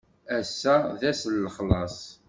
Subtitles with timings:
[0.37, 1.97] Ass-a d ass n lexlaṣ?